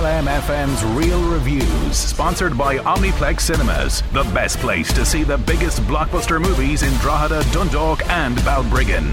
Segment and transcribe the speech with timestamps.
[0.00, 6.40] LMFM's Real Reviews, sponsored by Omniplex Cinemas, the best place to see the biggest blockbuster
[6.40, 9.12] movies in Drogheda, Dundalk, and Balbriggan.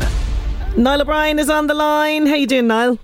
[0.78, 2.26] Niall O'Brien is on the line.
[2.26, 3.00] How you doing, Niall?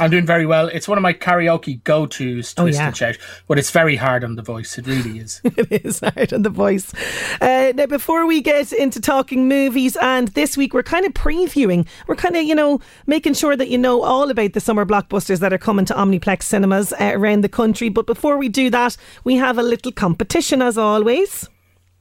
[0.00, 0.68] I'm doing very well.
[0.68, 2.86] It's one of my karaoke go-tos, Oh, twist yeah.
[2.86, 4.78] and shout, but it's very hard on the voice.
[4.78, 5.42] It really is.
[5.44, 6.94] it is hard on the voice.
[7.42, 11.86] Uh, now, before we get into talking movies, and this week we're kind of previewing,
[12.06, 15.40] we're kind of, you know, making sure that you know all about the summer blockbusters
[15.40, 17.90] that are coming to Omniplex cinemas uh, around the country.
[17.90, 21.50] But before we do that, we have a little competition as always.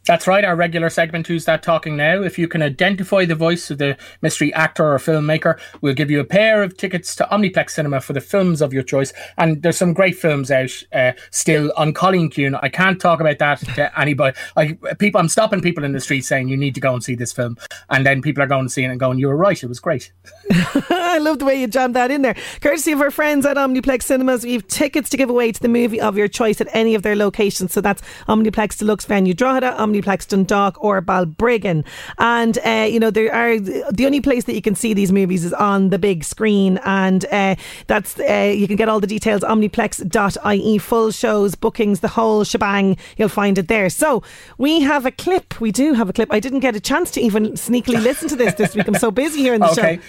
[0.07, 2.23] That's right, our regular segment, Who's That Talking Now?
[2.23, 6.19] If you can identify the voice of the mystery actor or filmmaker, we'll give you
[6.19, 9.13] a pair of tickets to Omniplex Cinema for the films of your choice.
[9.37, 12.59] And there's some great films out uh, still An Cailín Ciúin.
[12.63, 14.35] I can't talk about that to anybody.
[14.57, 17.13] I, people, I'm stopping people in the street saying, you need to go and see
[17.13, 17.57] this film.
[17.91, 19.79] And then people are going to see it and going, you were right, it was
[19.79, 20.11] great.
[20.89, 22.35] I love the way you jammed that in there.
[22.59, 25.69] Courtesy of our friends at Omniplex Cinemas, we have tickets to give away to the
[25.69, 27.71] movie of your choice at any of their locations.
[27.71, 31.83] So that's Omniplex Deluxe Venue Drogheda, Omniplex Dundalk, or Balbriggan.
[32.19, 35.43] And, uh, you know, there are the only place that you can see these movies
[35.43, 36.79] is on the big screen.
[36.85, 37.55] And uh,
[37.87, 42.97] that's, uh, you can get all the details, omniplex.ie, full shows, bookings, the whole shebang.
[43.17, 43.89] You'll find it there.
[43.89, 44.23] So
[44.57, 45.59] we have a clip.
[45.59, 46.31] We do have a clip.
[46.31, 48.87] I didn't get a chance to even sneakily listen to this this week.
[48.87, 49.97] I'm so busy here in the Okay.
[49.97, 50.01] show.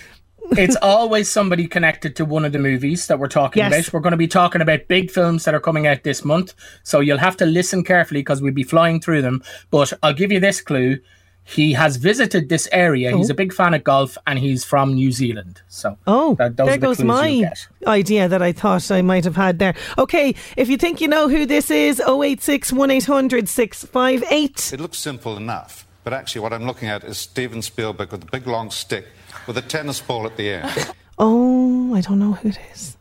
[0.53, 3.73] It's always somebody connected to one of the movies that we're talking Yes.
[3.73, 3.93] about.
[3.93, 6.55] We're going to be talking about big films that are coming out this month.
[6.83, 9.43] So you'll have to listen carefully because we'll be flying through them.
[9.71, 10.99] But I'll give you this clue.
[11.45, 13.17] He has visited this area.
[13.17, 13.33] He's oh.
[13.33, 15.61] a big fan of golf and he's from New Zealand.
[15.69, 17.51] So Oh, that- those there the goes my
[17.87, 19.75] idea that I thought I might have had there.
[19.99, 24.73] Okay, if you think you know who this is, 086 1800 658.
[24.73, 28.27] It looks simple enough, but actually, what I'm looking at is Steven Spielberg with a
[28.27, 29.07] big long stick
[29.47, 30.93] with a tennis ball at the end.
[31.19, 32.97] Oh, I don't know who it is.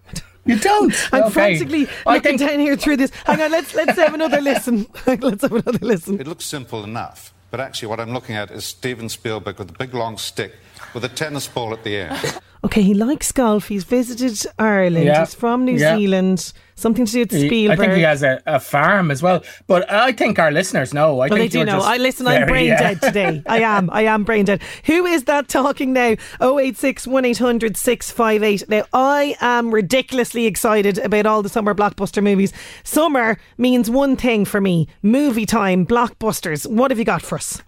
[0.45, 0.93] You don't.
[1.13, 1.31] I'm Okay.
[1.31, 3.11] frantically I looking think- down here through this.
[3.25, 4.87] Hang on, let's let's have another listen.
[5.05, 6.19] let's have another listen.
[6.19, 9.73] It looks simple enough, but actually, what I'm looking at is Steven Spielberg with a
[9.73, 10.55] big long stick
[10.93, 12.39] with a tennis ball at the end.
[12.63, 13.69] Okay, he likes golf.
[13.69, 15.05] He's visited Ireland.
[15.05, 15.21] Yeah.
[15.21, 15.97] He's from New Yeah.
[15.97, 16.53] Zealand.
[16.75, 17.79] Something to do with Spielberg.
[17.79, 19.43] I think he has a, a farm as well.
[19.67, 21.19] But I think our listeners know.
[21.19, 21.79] I Well, they do know.
[21.79, 22.27] I listen.
[22.27, 23.43] I'm brain uh, dead today.
[23.47, 23.89] I am.
[23.91, 24.61] I am brain dead.
[24.85, 26.15] Who is that talking now?
[26.41, 28.69] 086 1800 658.
[28.69, 32.51] Now, I am ridiculously excited about all the summer blockbuster movies.
[32.83, 36.65] Summer means one thing for me: movie time, blockbusters.
[36.67, 37.61] What have you got for us?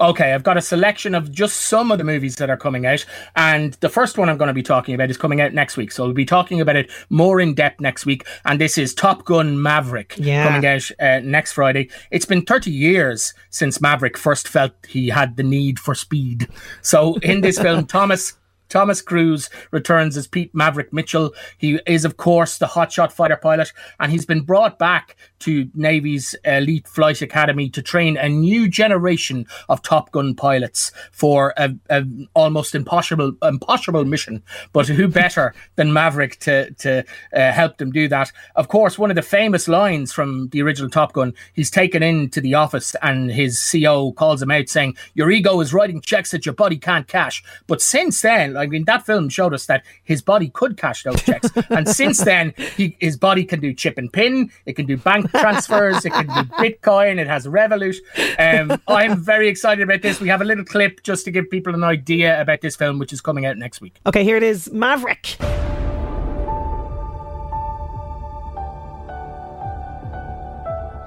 [0.00, 3.04] Okay, I've got a selection of just some of the movies that are coming out.
[3.36, 5.92] And the first one I'm going to be talking about is coming out next week.
[5.92, 8.26] So we'll be talking about it more in depth next week.
[8.44, 10.46] And this is Top Gun Maverick Yeah.
[10.48, 11.90] coming out uh, next Friday.
[12.10, 16.48] It's been 30 years since Maverick first felt he had the need for speed.
[16.82, 18.34] So in this film, Thomas.
[18.74, 21.32] Thomas Cruise returns as Pete Maverick Mitchell.
[21.58, 25.14] He is, of course, the hotshot fighter pilot, and he's been brought back
[25.44, 31.54] to Navy's Elite Flight Academy to train a new generation of Top Gun pilots for
[31.56, 32.04] a, a
[32.34, 34.42] almost impossible impossible mission.
[34.72, 38.32] But who better than Maverick to to uh, help them do that?
[38.56, 41.32] Of course, one of the famous lines from the original Top Gun.
[41.52, 45.72] He's taken into the office, and his CO calls him out, saying, "Your ego is
[45.72, 49.54] writing checks that your body can't cash." But since then, I mean, that film showed
[49.54, 53.60] us that his body could cash those checks, and since then, he, his body can
[53.60, 54.50] do chip and pin.
[54.66, 56.04] It can do bank transfers.
[56.04, 57.18] it can do Bitcoin.
[57.18, 57.96] It has Revolut.
[58.38, 60.20] Um, I'm very excited about this.
[60.20, 63.12] We have a little clip just to give people an idea about this film, which
[63.12, 64.00] is coming out next week.
[64.06, 65.36] Okay, here it is Maverick.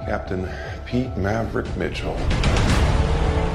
[0.08, 0.48] Captain
[0.86, 2.16] Pete Maverick Mitchell.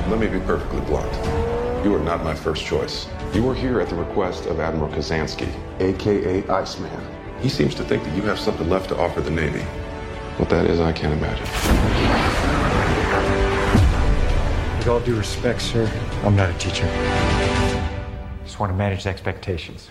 [0.09, 1.52] Let me be perfectly blunt.
[1.85, 3.09] You are not my first choice.
[3.35, 7.01] You are here at the request of Admiral Kazansky, aka Iceman.
[7.41, 9.63] He seems to think that you have something left to offer the Navy.
[10.39, 11.43] What that is, I can't imagine.
[14.79, 15.91] With all due respect, sir,
[16.23, 16.87] I'm not a teacher.
[18.45, 19.91] Just want to manage expectations.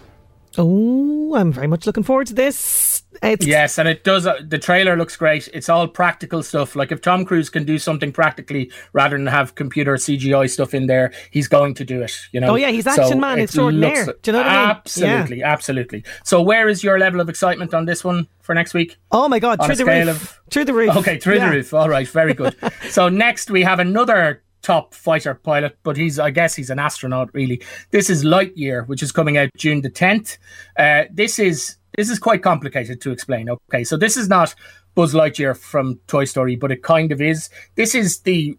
[0.57, 2.80] Oh, I'm very much looking forward to this.
[3.21, 4.25] It's, Yes, and it does.
[4.25, 5.49] Uh, the trailer looks great.
[5.53, 6.75] It's all practical stuff.
[6.75, 10.87] Like if Tom Cruise can do something practically rather than have computer CGI stuff in
[10.87, 12.13] there, he's going to do it.
[12.31, 12.51] You know.
[12.51, 14.05] Oh, yeah, he's action man it extraordinaire.
[14.05, 14.69] looks- Do you know what I mean?
[14.69, 16.03] Absolutely, absolutely.
[16.23, 18.97] So, where is your level of excitement on this one for next week?
[19.11, 20.07] Oh my God, On through the roof.
[20.09, 20.95] of- through the roof.
[20.97, 21.49] Okay, through Yeah.
[21.49, 21.73] the roof.
[21.73, 22.55] All right, very good.
[22.89, 27.29] so next we have another top fighter pilot, but he's I guess he's an astronaut
[27.33, 27.61] really.
[27.89, 30.37] This is Lightyear, which is coming out June the tenth.
[30.77, 33.49] Uh, this is this is quite complicated to explain.
[33.49, 34.55] Okay, so this is not
[34.95, 37.49] Buzz Lightyear from Toy Story, but it kind of is.
[37.75, 38.57] This is the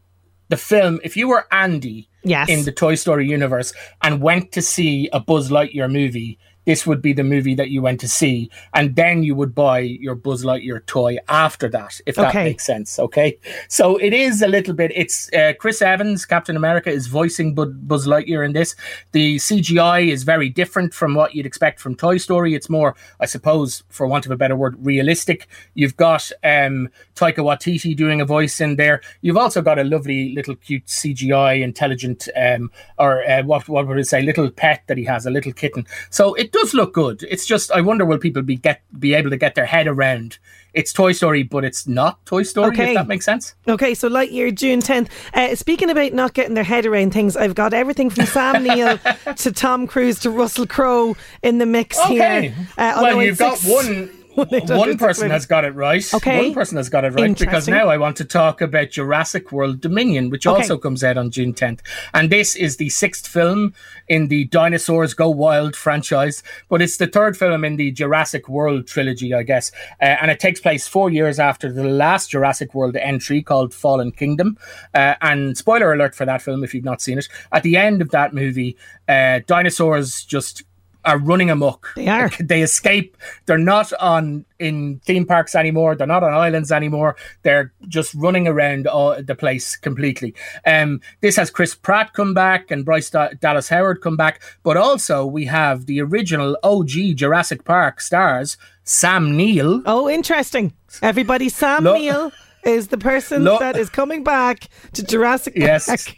[0.49, 1.01] the film.
[1.03, 2.49] If you were Andy Yes.
[2.49, 7.03] in the Toy Story universe and went to see a Buzz Lightyear movie, this would
[7.03, 10.45] be the movie that you went to see, and then you would buy your Buzz
[10.45, 12.45] Lightyear toy after that, if that Okay.
[12.45, 12.99] makes sense.
[12.99, 13.39] Okay,
[13.69, 14.93] so it is a little bit.
[14.95, 18.77] It's uh, Chris Evans, Captain America, is voicing Buzz Lightyear in this.
[19.13, 22.55] The CGI is very different from what you'd expect from Toy Story.
[22.55, 25.49] It's more, I suppose, for want of a better word, realistic.
[25.75, 29.01] You've got um, Taika Waititi doing a voice in there.
[29.21, 33.99] You've also got a lovely little cute CGI intelligent, um, or uh, what what would
[33.99, 35.87] it say, little pet that he has, a little kitten.
[36.11, 37.25] So it does look good.
[37.29, 40.39] It's just I wonder will people be get be able to get their head around.
[40.75, 42.69] It's Toy Story, but it's not Toy Story.
[42.69, 42.91] Okay.
[42.91, 43.55] If that makes sense.
[43.69, 45.09] Okay, so Lightyear, June 10th.
[45.35, 48.99] Uh, speaking about not getting their head around things, I've got everything from Sam Neill
[49.37, 52.49] to Tom Cruise to Russell Crowe in the mix Okay.
[52.49, 52.55] here.
[52.79, 54.11] Uh, well, you've got six- one.
[54.35, 56.03] One person has got it right.
[56.15, 56.39] Okay.
[56.47, 59.81] One person has got it right because now I want to talk about Jurassic World
[59.81, 60.57] Dominion, which Okay.
[60.63, 61.81] also comes out on June 10th.
[62.15, 63.75] And this is the sixth film
[64.09, 68.87] in the Dinosaurs Go Wild franchise, but it's the third film in the Jurassic World
[68.87, 69.71] trilogy, I guess.
[70.01, 74.13] Uh, and it takes place four years after the last Jurassic World entry called Fallen
[74.13, 74.57] Kingdom.
[74.95, 77.29] Uh, and spoiler alert for that film if you've not seen it.
[77.53, 78.77] At the end of that movie,
[79.09, 80.63] uh, dinosaurs just
[81.05, 81.93] are running amok.
[81.97, 82.31] They are.
[82.41, 83.17] They escape.
[83.47, 85.95] They're not on in theme parks anymore.
[85.97, 87.17] They're not on islands anymore.
[87.43, 90.35] They're just running around all the place completely.
[90.65, 94.77] Um, this has Chris Pratt come back and Bryce Da- Dallas Howard come back, but
[94.77, 99.83] also we have the original OG Jurassic Park stars Sam Neill.
[99.87, 100.73] Oh, interesting.
[101.03, 102.33] Everybody, Sam Look- Neill
[102.65, 105.87] is the person Look- that is coming back to Jurassic Yes.
[105.87, 106.17] Park.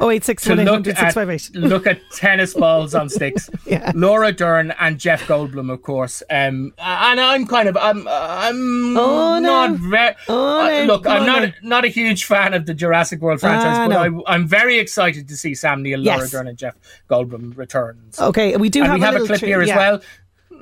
[0.00, 3.48] Oh, eight six one eight look at look at tennis balls on sticks.
[3.66, 3.92] Yeah.
[3.94, 6.22] Laura Dern and Jeff Goldblum, of course.
[6.30, 9.66] Um, and I'm kind of I'm I'm Oh, no.
[9.68, 10.84] not very Oh, no.
[10.94, 11.04] look.
[11.04, 11.52] Come I'm not now.
[11.62, 14.22] not a huge fan of the Jurassic World franchise, Ah, but no.
[14.26, 16.30] I, I'm very excited to see Sam Neill, Laura Yes.
[16.30, 16.74] Dern, and Jeff
[17.08, 18.18] Goldblum returns.
[18.20, 19.76] Okay, we do and have, we have a, clip tri- here as yeah.
[19.76, 20.00] well.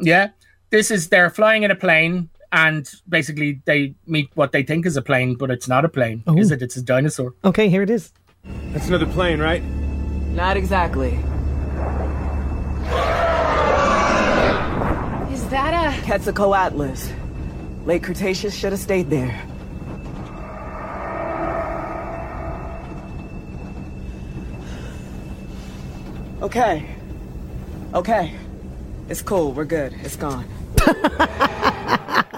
[0.02, 0.28] Yeah,
[0.70, 2.28] this is they're flying in a plane.
[2.52, 6.24] And basically, they meet what they think is a plane, but it's not a plane,
[6.26, 6.36] Oh.
[6.36, 6.62] is it?
[6.62, 7.34] It's a dinosaur.
[7.44, 8.12] Okay, here it is.
[8.72, 9.62] That's another plane, right?
[10.34, 11.10] Not exactly.
[15.32, 15.90] Is that a.
[16.06, 17.12] Quetzalcoatlus.
[17.86, 19.40] Late Cretaceous should have stayed there.
[26.42, 26.86] Okay.
[27.94, 28.34] Okay.
[29.08, 29.52] It's cool.
[29.52, 29.94] We're good.
[30.02, 30.46] It's gone.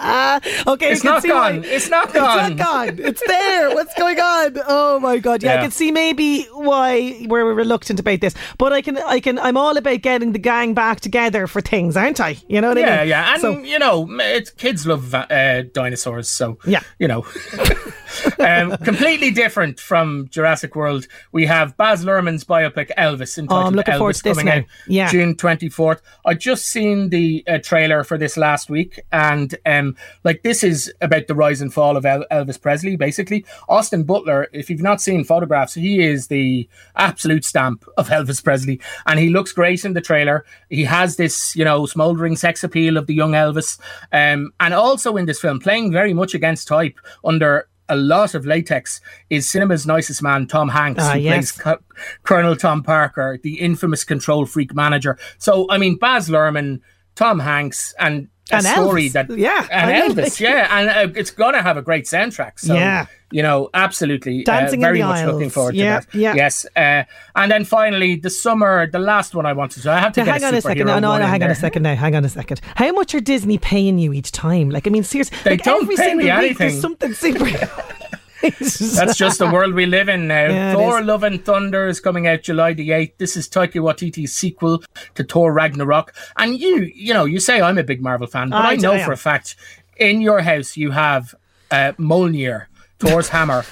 [0.02, 1.64] Okay, It's not why- gone.
[1.64, 2.56] It's not It's gone.
[2.56, 2.99] not gone.
[2.99, 3.71] It's there.
[3.75, 4.59] What's going on?
[4.66, 5.42] Oh my god!
[5.42, 9.38] Yeah, I can see maybe why we're reluctant about this, but I can, I can,
[9.38, 12.37] I'm all about getting the gang back together for things, aren't I?
[12.49, 12.94] You know what I Yeah, mean?
[12.97, 13.32] yeah, yeah.
[13.35, 16.80] and So- you know, it's, kids love uh, dinosaurs, so Yeah.
[16.99, 17.23] you know,
[18.38, 21.07] um, completely different from Jurassic World.
[21.33, 24.47] We have Baz Luhrmann's biopic Elvis entitled Oh, I'm looking Elvis forward to this coming
[24.47, 24.59] now.
[24.59, 25.11] out Yeah.
[25.11, 26.02] June twenty fourth.
[26.25, 30.92] I just seen the uh, trailer for this last week, and um, like this is
[31.00, 32.97] about the rise and fall of El- Elvis Presley.
[32.97, 34.49] Basically, Austin Butler.
[34.52, 39.28] If you've not seen photographs, he is the absolute stamp of Elvis Presley, and he
[39.28, 40.45] looks great in the trailer.
[40.69, 43.78] He has this, you know, smouldering sex appeal of the young Elvis,
[44.12, 47.69] um, and also in this film, playing very much against type under.
[47.88, 51.52] A lot of latex is cinema's nicest man, Tom Hanks, Ah, who yes.
[51.52, 51.78] plays Co-
[52.22, 55.18] Colonel Tom Parker, the infamous control freak manager.
[55.38, 56.80] So, I mean, Baz Luhrmann,
[57.14, 59.12] Tom Hanks, and a And story Elvis.
[59.12, 62.04] that Yeah, and I mean, Elvis, like- yeah, and uh, it's gonna have a great
[62.04, 62.59] soundtrack.
[62.61, 63.06] So, Yeah.
[63.30, 66.14] you know, absolutely, Dancing uh, in very the much looking forward Yeah, to that.
[66.18, 66.35] yeah.
[66.35, 67.04] Yes, uh,
[67.35, 69.90] and then finally, the summer, the last one I wanted to.
[69.90, 70.87] I have to Now, hang on a second.
[70.87, 71.50] No, no, no, hang on there.
[71.50, 71.94] a second now.
[71.94, 72.61] Hang on a second.
[72.76, 74.71] How much are Disney paying you each time?
[74.71, 77.47] Like, I mean, seriously, They like don't every pay single me week there's something super.
[78.61, 80.46] That's just the world we live in now.
[80.49, 81.02] Yeah, Thor.
[81.02, 83.12] Love and Thunder is coming out July the 8th.
[83.18, 84.82] This is Taika Waititi's sequel
[85.14, 86.12] to Thor Ragnarok.
[86.37, 88.94] And you, you know, you say I'm a big Marvel fan, but I I, know
[88.94, 89.56] I for a fact
[89.96, 91.34] in your house you have
[91.70, 92.66] uh, Mjolnir.
[92.99, 93.64] Thor's hammer.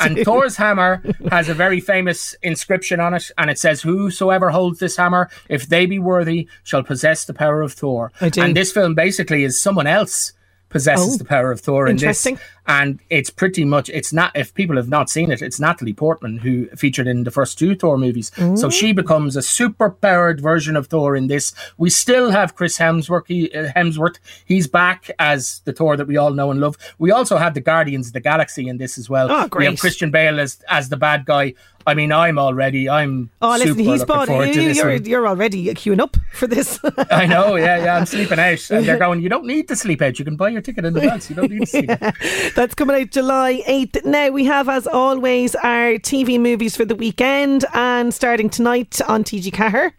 [0.00, 4.78] and Thor's hammer has a very famous inscription on it, and it says, Whosoever holds
[4.78, 8.12] this hammer, if they be worthy, shall possess the power of Thor.
[8.20, 8.40] I do.
[8.42, 10.32] And this film basically is someone else
[10.68, 12.38] possesses Oh, the power of Thor in this interesting.
[12.68, 16.36] And it's pretty much it's not if people have not seen it it's natalie portman
[16.38, 20.76] who featured in the first two thor movies so she becomes a super powered version
[20.76, 25.60] of thor in this we still have chris hemsworth he, uh, hemsworth he's back as
[25.64, 28.20] the thor that we all know and love we also have the guardians of the
[28.20, 29.70] galaxy in this as well Oh, we great.
[29.70, 31.54] have christian bale as as the bad guy
[31.86, 36.16] i mean i'm already i'm Oh, listen, he's bought You, you're, you're already queuing up
[36.32, 36.78] for this.
[37.10, 37.96] I know, yeah, yeah.
[37.96, 39.22] I'm sleeping out, and they're going.
[39.22, 40.18] You don't need to sleep out.
[40.18, 41.30] You can buy your ticket in advance.
[41.30, 41.88] You don't need to sleep.
[42.58, 44.04] out." That's coming out July 8th.
[44.04, 49.22] Now, we have, as always, our TV movies for the weekend and starting tonight on
[49.22, 49.92] TG4.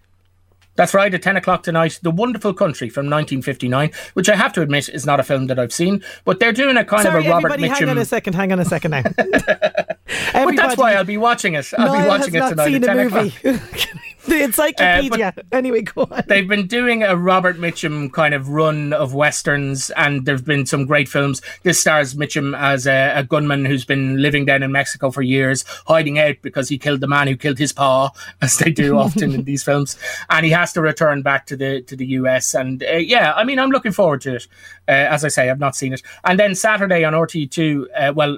[0.75, 4.61] That's right, at 10 o'clock tonight, The Wonderful Country from 1959, which I have to
[4.61, 7.25] admit is not a film that I've seen, but they're doing a kind Sorry, of
[7.25, 7.79] a Robert Mitchum.
[7.79, 9.03] hang on a second, hang on a second now.
[9.17, 11.69] but that's why I'll be watching it.
[11.77, 13.49] I'll Niall be watching it tonight at a 10 movie.
[13.49, 13.89] o'clock.
[14.37, 15.33] the encyclopedia.
[15.51, 16.23] anyway, go on.
[16.27, 20.85] They've been doing a Robert Mitchum kind of run of westerns, and there've been some
[20.85, 21.41] great films.
[21.63, 25.63] This stars Mitchum as a, a gunman who's been living down in Mexico for years,
[25.87, 29.33] hiding out because he killed the man who killed his pa, as they do often
[29.33, 29.97] in these films,
[30.29, 32.53] and he has to return back to the to the US.
[32.53, 34.47] And uh, yeah, I mean, I'm looking forward to it.
[34.87, 36.01] Uh, as I say, I've not seen it.
[36.23, 38.37] And then Saturday on RTÉ2, uh, well.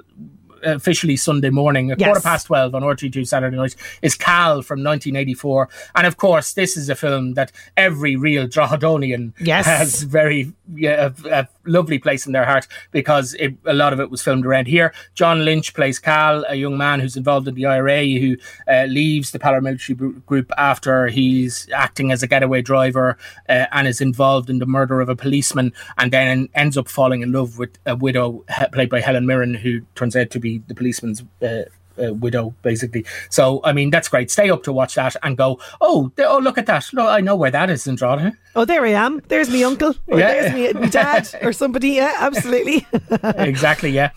[0.64, 2.06] Officially Sunday morning, a Yes.
[2.06, 5.68] quarter past 12 on RTÉ2 Saturday night, is Cal from 1984.
[5.94, 9.66] And of course, this is a film that every real Droghedonian Yes.
[9.66, 14.00] has very yeah, a, a lovely place in their heart because it, a lot of
[14.00, 14.92] it was filmed around here.
[15.14, 18.36] John Lynch plays Cal, a young man who's involved in the IRA who
[18.68, 24.00] uh, leaves the paramilitary group after he's acting as a getaway driver uh, and is
[24.00, 27.76] involved in the murder of a policeman and then ends up falling in love with
[27.86, 31.62] a widow played by Helen Mirren who turns out to be the policeman's uh,
[32.02, 33.04] uh, widow, basically.
[33.28, 34.30] So, I mean, that's great.
[34.30, 36.88] Stay up to watch that and go, oh, oh, look at that.
[36.92, 38.32] Look, I know where that is in Drogheda.
[38.56, 39.20] Oh, there I am.
[39.28, 39.94] There's my uncle.
[40.08, 40.28] Or Yeah.
[40.50, 41.90] there's me, my dad or somebody.
[41.90, 42.86] Yeah, absolutely.
[43.22, 44.10] exactly, yeah.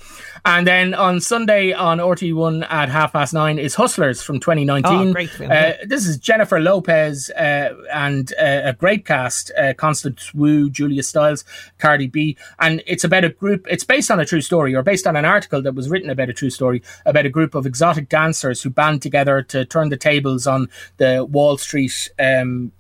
[0.48, 4.94] And then on Sunday on RTÉ1 at half past nine is Hustlers from 2019.
[5.10, 9.74] Oh, great film, Uh, this is Jennifer Lopez uh, and uh, a great cast uh,
[9.74, 11.44] Constance Wu, Julia Stiles,
[11.80, 12.38] Cardi B.
[12.60, 15.26] And it's about a group, it's based on a true story or based on an
[15.26, 18.70] article that was written about a true story about a group of exotic dancers who
[18.70, 22.12] band together to turn the tables on the Wall Street.
[22.20, 22.72] Um,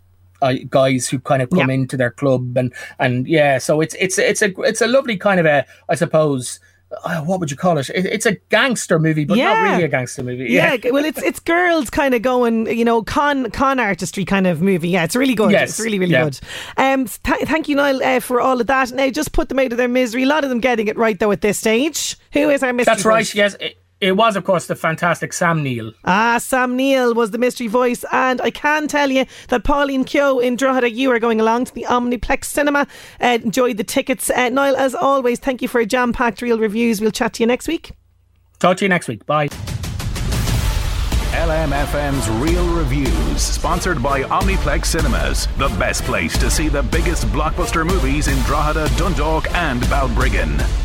[0.41, 1.75] uh, guys who kind of come Yeah.
[1.75, 5.39] into their club and and yeah so it's it's it's a it's a lovely kind
[5.39, 6.59] of a I suppose
[7.03, 7.89] uh, what would you call it?
[7.89, 9.53] it it's a gangster movie but Yeah.
[9.53, 13.03] not really a gangster movie Yeah, well, it's it's girls kind of going, you know,
[13.03, 14.89] con con artistry kind of movie.
[14.89, 15.51] Yeah, it's really good.
[15.51, 16.23] Yes, it's really really yeah.
[16.25, 16.39] good.
[16.77, 18.91] Um, th- thank you, Niall, uh, for all of that.
[18.91, 20.23] Now, just put them out of their misery.
[20.23, 22.17] A lot of them getting it right though at this stage.
[22.33, 22.93] Who is our mystery?
[22.93, 27.13] that's right yes it, it was of course the fantastic Sam Neill Ah, Sam Neill
[27.13, 31.11] was the mystery voice, and I can tell you that Pauline Kyo in Drogheda, you
[31.11, 32.87] are going along to the Omniplex Cinema.
[33.21, 34.29] Uh, enjoyed the tickets.
[34.29, 37.01] Uh, Niall, as always, thank you for a jam packed real reviews.
[37.01, 37.91] We'll chat to you next week.
[38.59, 39.49] talk to you next week bye
[41.35, 47.85] LMFM's Real Reviews, sponsored by Omniplex Cinemas, the best place to see the biggest blockbuster
[47.85, 50.84] movies in Drogheda, Dundalk, and Balbriggan.